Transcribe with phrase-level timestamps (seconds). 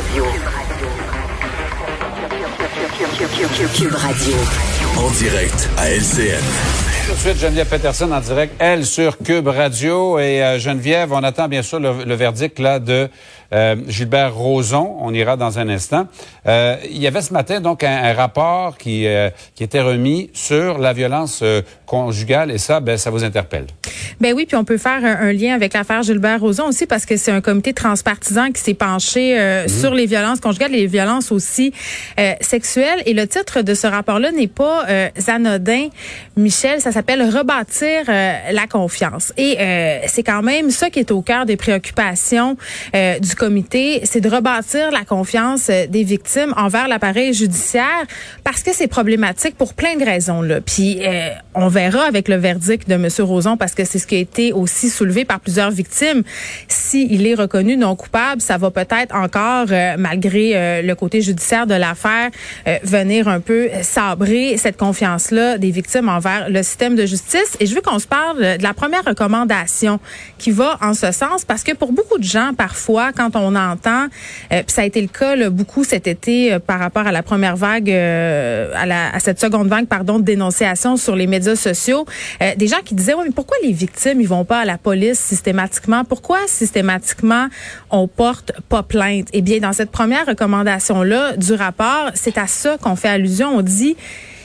[0.00, 0.24] Radio.
[3.76, 4.34] Cube Radio.
[4.96, 6.40] En direct à LCN.
[7.06, 10.18] Tout de suite, Geneviève Peterson en direct, elle, sur Cube Radio.
[10.18, 13.10] Et euh, Geneviève, on attend bien sûr le, le verdict là de
[13.52, 14.96] euh, Gilbert Rozon.
[15.00, 16.06] On ira dans un instant.
[16.46, 20.30] Euh, il y avait ce matin donc un, un rapport qui, euh, qui était remis
[20.32, 23.66] sur la violence euh, conjugale et ça, ben, ça vous interpelle.
[24.20, 27.06] Ben oui, puis on peut faire un, un lien avec l'affaire Gilbert Rozon aussi parce
[27.06, 30.86] que c'est un comité transpartisan qui s'est penché euh, sur les violences conjugales et les
[30.86, 31.72] violences aussi
[32.18, 33.02] euh, sexuelles.
[33.06, 35.88] Et le titre de ce rapport-là n'est pas euh, anodin,
[36.36, 36.82] Michel.
[36.82, 39.32] Ça s'appelle Rebâtir euh, la confiance.
[39.38, 42.58] Et euh, c'est quand même ça qui est au cœur des préoccupations
[42.94, 48.04] euh, du comité, c'est de rebâtir la confiance des victimes envers l'appareil judiciaire
[48.44, 50.42] parce que c'est problématique pour plein de raisons.
[50.42, 50.60] Là.
[50.60, 53.08] Puis euh, on verra avec le verdict de M.
[53.20, 56.24] Roson parce que c'est ce qui a été aussi soulevé par plusieurs victimes.
[56.66, 61.68] S'il est reconnu non coupable, ça va peut-être encore, euh, malgré euh, le côté judiciaire
[61.68, 62.30] de l'affaire,
[62.66, 67.56] euh, venir un peu sabrer cette confiance-là des victimes envers le système de justice.
[67.60, 70.00] Et je veux qu'on se parle de la première recommandation
[70.38, 74.08] qui va en ce sens parce que pour beaucoup de gens, parfois, quand on entend,
[74.48, 77.56] puis ça a été le cas là, beaucoup cet été par rapport à la première
[77.56, 82.06] vague, à, la, à cette seconde vague, pardon, de dénonciation sur les médias sociaux,
[82.56, 85.18] des gens qui disaient, ouais, mais pourquoi les victimes, ils vont pas à la police
[85.18, 86.04] systématiquement?
[86.04, 87.48] Pourquoi systématiquement
[87.90, 89.28] on porte pas plainte?
[89.32, 93.48] Eh bien, dans cette première recommandation-là du rapport, c'est à ça qu'on fait allusion.
[93.56, 93.96] On dit,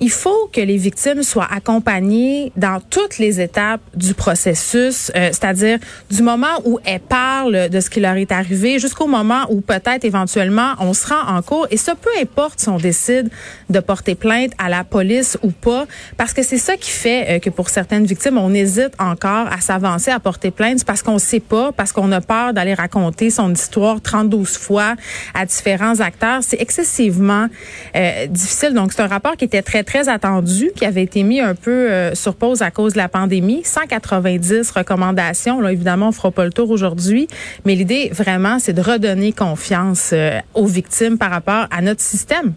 [0.00, 5.78] il faut que les victimes soient accompagnées dans toutes les étapes du processus, euh, c'est-à-dire
[6.10, 10.04] du moment où elles parlent de ce qui leur est arrivé jusqu'au moment où peut-être
[10.04, 11.66] éventuellement on se rend en cours.
[11.70, 13.30] Et ça peu importe si on décide
[13.70, 17.38] de porter plainte à la police ou pas parce que c'est ça qui fait euh,
[17.38, 21.40] que pour certaines victimes on hésite encore à s'avancer à porter plainte parce qu'on sait
[21.40, 24.94] pas parce qu'on a peur d'aller raconter son histoire 32 fois
[25.34, 26.40] à différents acteurs.
[26.42, 27.46] C'est excessivement
[27.94, 28.74] euh, difficile.
[28.74, 31.90] Donc c'est un rapport qui était très très attendu, qui avait été mis un peu
[31.90, 33.62] euh, sur pause à cause de la pandémie.
[33.64, 35.60] 190 recommandations.
[35.60, 37.28] Là, évidemment, on fera pas le tour aujourd'hui,
[37.64, 42.52] mais l'idée vraiment, c'est de redonner confiance euh, aux victimes par rapport à notre système.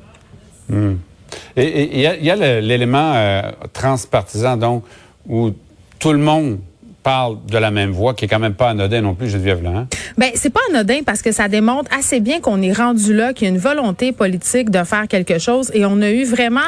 [1.55, 3.41] Et il y a, l'élément euh,
[3.71, 4.83] transpartisan, donc,
[5.27, 5.51] où
[5.99, 6.59] tout le monde
[7.03, 9.69] parle de la même voix, qui est quand même pas anodin non plus, Geneviève là.
[9.69, 9.87] Hein?
[10.17, 13.47] Ben c'est pas anodin parce que ça démontre assez bien qu'on est rendu là, qu'il
[13.47, 16.59] y a une volonté politique de faire quelque chose et on a eu vraiment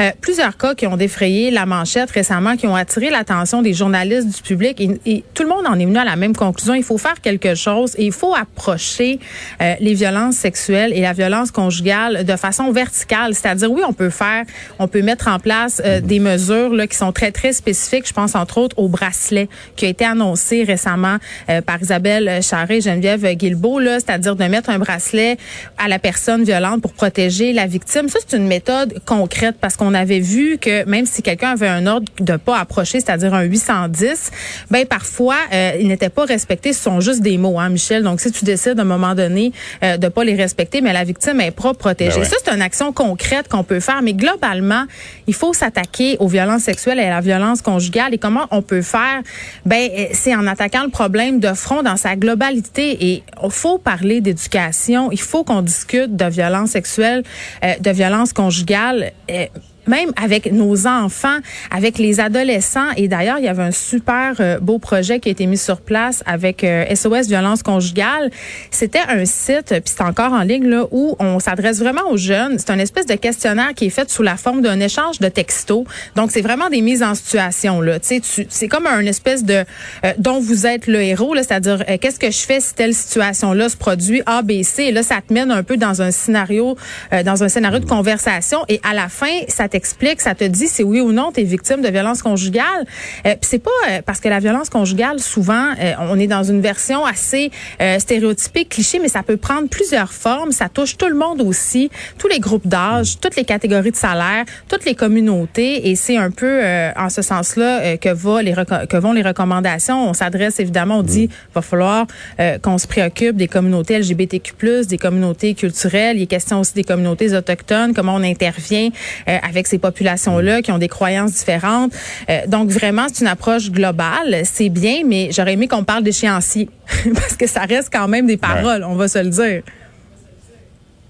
[0.00, 4.34] euh, plusieurs cas qui ont défrayé la manchette récemment, qui ont attiré l'attention des journalistes,
[4.34, 6.74] du public et, et tout le monde en est venu à la même conclusion.
[6.74, 9.20] Il faut faire quelque chose et il faut approcher
[9.62, 14.10] euh, les violences sexuelles et la violence conjugale de façon verticale, c'est-à-dire oui on peut
[14.10, 14.44] faire,
[14.78, 18.06] on peut mettre en place euh, des mesures là qui sont très très spécifiques.
[18.08, 21.16] Je pense entre autres au bracelet qui a été annoncé récemment
[21.48, 25.36] euh, par Isabelle Charret, Geneviève Guilbeault, là, c'est-à-dire de mettre un bracelet
[25.78, 28.08] à la personne violente pour protéger la victime.
[28.08, 31.86] Ça, c'est une méthode concrète parce qu'on avait vu que même si quelqu'un avait un
[31.86, 34.30] ordre de pas approcher, c'est-à-dire un 810,
[34.70, 36.72] ben parfois euh, il n'était pas respecté.
[36.72, 38.02] Ce sont juste des mots, hein, Michel.
[38.02, 41.04] Donc si tu décides à un moment donné euh, de pas les respecter, mais la
[41.04, 42.16] victime est pas protégée.
[42.16, 42.24] Ben ouais.
[42.24, 44.84] Ça, c'est une action concrète qu'on peut faire, mais globalement,
[45.26, 48.14] il faut s'attaquer aux violences sexuelles et à la violence conjugale.
[48.14, 49.22] Et comment on peut faire
[49.66, 53.12] Ben, euh, c'est en attaquant le problème de front dans sa globalité.
[53.12, 55.10] Et il faut parler d'éducation.
[55.10, 57.24] Il faut qu'on discute de violences sexuelles,
[57.64, 59.12] euh, de violences conjugales.
[59.30, 59.46] euh,
[59.86, 61.38] même avec nos enfants,
[61.70, 62.90] avec les adolescents.
[62.96, 65.80] Et d'ailleurs, il y avait un super euh, beau projet qui a été mis sur
[65.80, 68.30] place avec euh, SOS Violence Conjugale.
[68.70, 72.58] C'était un site, puis c'est encore en ligne, là, où on s'adresse vraiment aux jeunes.
[72.58, 75.84] C'est un espèce de questionnaire qui est fait sous la forme d'un échange de textos.
[76.14, 77.80] Donc, c'est vraiment des mises en situation.
[77.80, 77.98] Là.
[78.00, 79.64] Tu c'est comme un espèce de
[80.04, 82.94] euh, dont vous êtes le héros, là, c'est-à-dire euh, qu'est-ce que je fais si telle
[82.94, 84.84] situation-là se produit, A, B, C?
[84.84, 86.76] Et là, ça te mène un peu dans un scénario,
[87.12, 88.64] euh, dans un scénario de conversation.
[88.68, 91.44] Et à la fin, ça t'explique, ça te dit si oui ou non tu es
[91.44, 92.82] victime de violence conjugale.
[93.26, 96.42] Euh, Puis c'est pas euh, parce que la violence conjugale, souvent, euh, on est dans
[96.42, 97.50] une version assez
[97.82, 100.52] euh, stéréotypée, cliché, mais ça peut prendre plusieurs formes.
[100.52, 104.44] Ça touche tout le monde aussi, tous les groupes d'âge, toutes les catégories de salaire,
[104.68, 105.90] toutes les communautés.
[105.90, 108.54] Et c'est un peu euh, en ce sens-là euh, que, va les
[108.88, 110.08] que vont les recommandations.
[110.08, 112.06] On s'adresse évidemment, on dit va falloir
[112.40, 114.54] euh, qu'on se préoccupe des communautés LGBTQ+,
[114.88, 116.16] des communautés culturelles.
[116.16, 118.88] Il est question aussi des communautés autochtones, comment on intervient
[119.28, 121.92] euh, avec ces populations-là qui ont des croyances différentes.
[122.30, 124.42] Euh, donc vraiment, c'est une approche globale.
[124.44, 126.68] C'est bien, mais j'aurais aimé qu'on parle d'échéancier
[127.14, 129.62] parce que ça reste quand même des paroles, on va se le dire.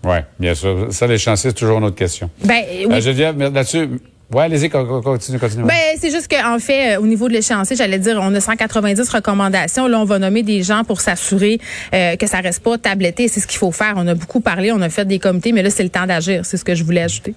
[0.05, 0.89] Oui, bien sûr.
[0.91, 2.31] Ça, les chances, c'est toujours une autre question.
[2.45, 2.87] Ben oui.
[2.93, 3.89] Euh, Geneviève, là-dessus,
[4.33, 5.65] ouais, allez-y, co- co- continue, continue.
[5.65, 9.09] Ben, c'est juste qu'en fait, euh, au niveau de l'échéancier, j'allais dire, on a 190
[9.09, 9.89] recommandations.
[9.89, 11.59] Là, on va nommer des gens pour s'assurer
[11.93, 13.27] euh, que ça reste pas tabletté.
[13.27, 13.95] C'est ce qu'il faut faire.
[13.97, 16.45] On a beaucoup parlé, on a fait des comités, mais là, c'est le temps d'agir.
[16.45, 17.35] C'est ce que je voulais ajouter.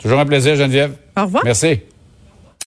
[0.00, 0.92] Toujours un plaisir, Geneviève.
[1.16, 1.44] Au revoir.
[1.44, 1.80] Merci.